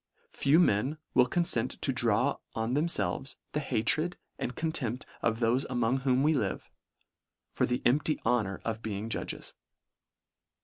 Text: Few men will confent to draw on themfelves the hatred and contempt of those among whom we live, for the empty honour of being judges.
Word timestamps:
Few 0.31 0.59
men 0.59 0.97
will 1.13 1.27
confent 1.27 1.79
to 1.79 1.93
draw 1.93 2.37
on 2.55 2.73
themfelves 2.73 3.35
the 3.51 3.59
hatred 3.59 4.17
and 4.39 4.55
contempt 4.55 5.05
of 5.21 5.39
those 5.39 5.63
among 5.69 5.97
whom 5.97 6.23
we 6.23 6.33
live, 6.33 6.71
for 7.53 7.67
the 7.67 7.83
empty 7.85 8.19
honour 8.25 8.61
of 8.65 8.81
being 8.81 9.09
judges. 9.09 9.53